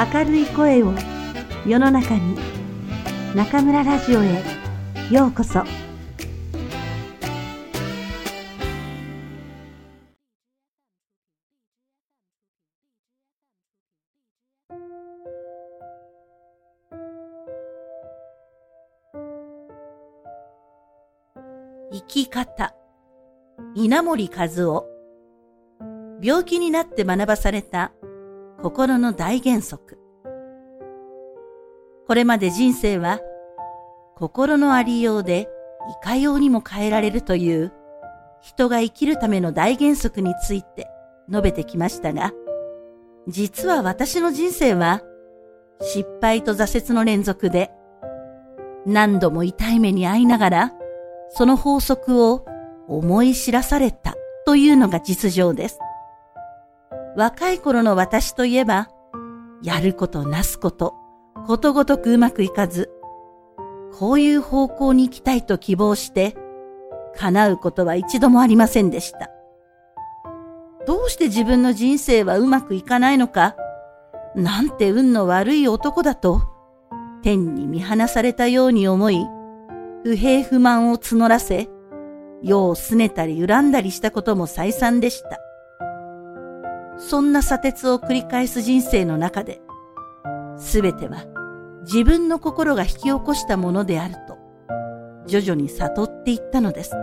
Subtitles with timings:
[0.00, 0.94] 明るい声を
[1.66, 2.34] 世の中に
[3.34, 4.42] 中村ラジオへ
[5.10, 5.62] ようこそ。
[21.92, 22.74] 生き方。
[23.74, 24.86] 稲森和夫。
[26.22, 27.92] 病気になって学ばされた
[28.62, 29.98] 心の大原則。
[32.06, 33.20] これまで人生は
[34.16, 35.48] 心のありようで
[36.02, 37.72] いかようにも変えられるという
[38.42, 40.88] 人が生きるための大原則について
[41.30, 42.32] 述べてきましたが、
[43.28, 45.00] 実は私の人生は
[45.80, 47.70] 失敗と挫折の連続で
[48.84, 50.72] 何度も痛い目に遭いながら
[51.30, 52.44] その法則を
[52.88, 55.78] 思い知らされたというのが実情です。
[57.16, 58.88] 若い頃の私といえば、
[59.62, 60.94] やることなすこと、
[61.46, 62.90] ことごとくうまくいかず、
[63.98, 66.36] こういう方向に行きたいと希望して、
[67.16, 69.30] 叶うことは一度もありませんでした。
[70.86, 73.56] どうして自分の人生はうまくいかないのか、
[74.34, 76.42] なんて運の悪い男だと、
[77.22, 79.26] 天に見放されたように思い、
[80.04, 81.68] 不平不満を募らせ、
[82.42, 85.40] 世を拗ねたり恨んだりしたことも再三でした。
[87.00, 89.60] そんな砂鉄を繰り返す人生の中で、
[90.58, 91.24] すべては
[91.82, 94.38] 自分の心が引き起こしたものであると、
[95.26, 96.94] 徐々に悟っていったのです。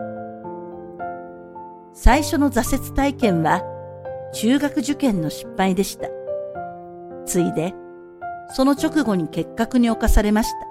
[1.94, 3.64] 最初の挫折体験は、
[4.34, 6.08] 中学受験の失敗でした。
[7.26, 7.74] ついで、
[8.54, 10.68] その直後に結核に侵されました。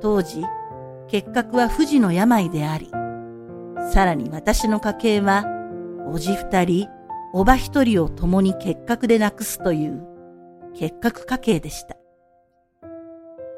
[0.00, 0.42] 当時、
[1.06, 2.90] 結核は不治の病であり、
[3.92, 5.44] さらに私の家系は、
[6.08, 6.88] おじ二人、
[7.32, 10.02] おば一人を共に結核で亡くすという
[10.74, 11.96] 結核家系でした。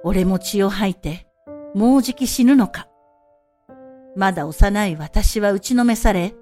[0.05, 1.27] 俺も血を吐いて、
[1.75, 2.89] もうじき死ぬのか。
[4.17, 6.35] まだ幼い私は打ちのめされ、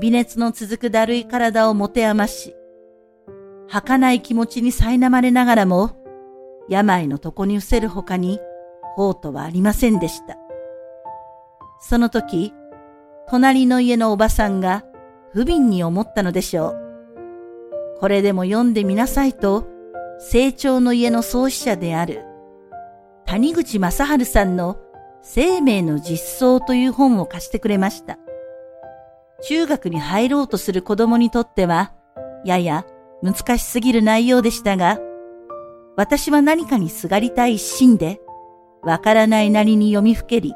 [0.00, 2.54] 微熱の続くだるい体を持て余し、
[3.68, 5.96] 儚い気持ちに苛まれながらも、
[6.68, 8.40] 病の床に伏せるほかに、
[8.96, 10.36] 法とはありませんでした。
[11.80, 12.52] その時、
[13.28, 14.84] 隣の家のおばさんが、
[15.32, 16.80] 不憫に思ったのでしょう。
[18.00, 19.66] これでも読んでみなさいと、
[20.18, 22.24] 成長の家の創始者である、
[23.26, 24.76] 谷口正治さんの
[25.22, 28.18] 生命の実相という本を貸してくれました。
[29.42, 31.92] 中学に入ろうとする子供にとっては、
[32.44, 32.84] やや
[33.22, 34.98] 難しすぎる内容でしたが、
[35.96, 38.20] 私は何かにすがりたい一心で、
[38.82, 40.54] わからないなりに読みふけり、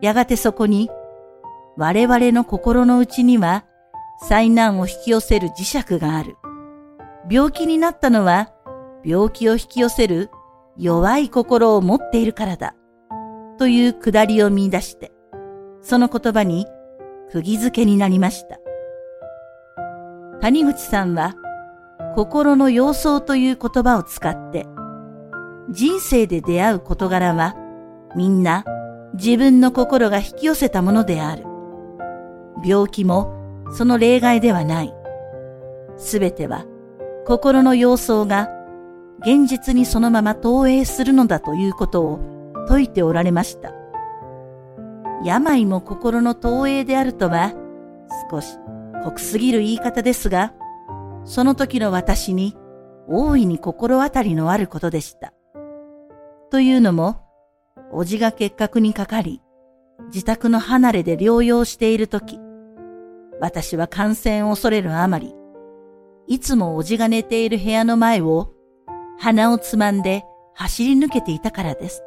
[0.00, 0.90] やがてそこに、
[1.76, 3.64] 我々の心の内には
[4.28, 6.36] 災難を引き寄せる磁石がある。
[7.30, 8.52] 病気になったのは、
[9.04, 10.30] 病気を引き寄せる
[10.76, 12.74] 弱い心を持っているからだ。
[13.58, 15.12] というくだりを見出して、
[15.82, 16.66] その言葉に
[17.32, 18.58] 釘付けになりました。
[20.40, 21.34] 谷口さんは、
[22.14, 24.66] 心の様相という言葉を使って、
[25.70, 27.56] 人生で出会う事柄は、
[28.14, 28.64] みんな
[29.14, 31.44] 自分の心が引き寄せたものである。
[32.64, 33.41] 病気も
[33.72, 34.94] その例外ではない。
[35.96, 36.64] すべては
[37.26, 38.48] 心の様相が
[39.20, 42.20] 現実にそのまま投影するのだということを
[42.68, 43.72] 説いておられました。
[45.24, 47.52] 病も心の投影であるとは
[48.30, 48.58] 少し
[49.04, 50.52] 濃すぎる言い方ですが、
[51.24, 52.56] その時の私に
[53.08, 55.32] 大いに心当たりのあることでした。
[56.50, 57.20] というのも、
[57.92, 59.40] おじが結核にかかり、
[60.08, 62.40] 自宅の離れで療養している時、
[63.42, 65.34] 私は感染を恐れるあまり、
[66.28, 68.52] いつもおじが寝ている部屋の前を
[69.18, 70.22] 鼻をつまんで
[70.54, 72.04] 走り抜けていたからです。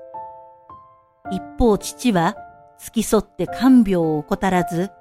[1.31, 2.37] 一方父は
[2.79, 4.91] 付き添って看病を怠らず、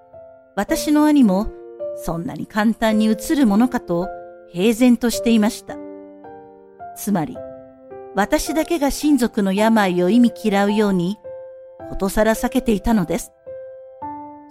[0.57, 1.47] 私の兄も
[1.95, 4.09] そんなに簡単に移るものかと
[4.51, 5.77] 平然としていました。
[6.97, 7.39] つまり、
[8.17, 11.17] 私だけが親族の病を意味嫌うように、
[11.91, 13.31] ことさら避けていたのです。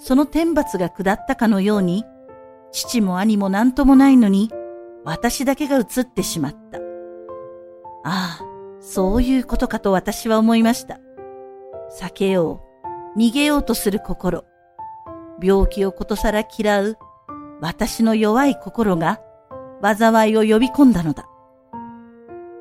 [0.05, 2.03] その天罰が下ったかのように、
[2.73, 4.51] 父も兄も何ともないのに、
[5.05, 6.79] 私だけが映ってしまった。
[8.03, 8.39] ああ、
[8.81, 11.00] そういうことかと私は思いました。
[12.01, 12.61] 避けよ
[13.15, 14.44] う、逃げようとする心、
[15.41, 16.97] 病気をことさら嫌う
[17.61, 19.21] 私の弱い心が
[19.81, 21.29] 災いを呼び込んだのだ。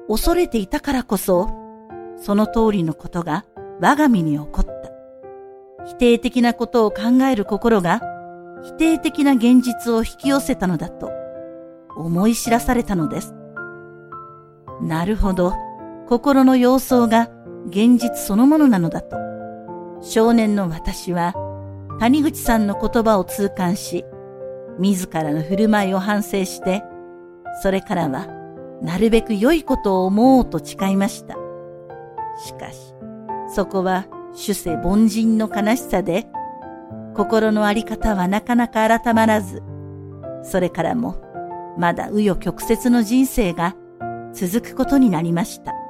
[0.06, 1.48] 恐れていたからこそ、
[2.18, 3.44] その通りのことが
[3.80, 4.61] 我が身に起こっ。
[5.86, 8.00] 否定的なことを考える心が
[8.62, 11.10] 否定的な現実を引き寄せたのだと
[11.96, 13.34] 思い知らされたのです。
[14.80, 15.54] なるほど、
[16.08, 17.30] 心の様相が
[17.66, 19.16] 現実そのものなのだと。
[20.00, 21.34] 少年の私は、
[22.00, 24.04] 谷口さんの言葉を痛感し、
[24.78, 26.82] 自らの振る舞いを反省して、
[27.62, 28.26] それからは、
[28.80, 31.36] なるべく良いことを思おうと誓いました。
[32.44, 32.94] しかし、
[33.54, 36.26] そこは主世凡人の悲しさで、
[37.14, 39.62] 心のあり方はなかなか改まらず、
[40.42, 41.16] それからも
[41.78, 43.76] まだ紆余曲折の人生が
[44.32, 45.81] 続くことになりました。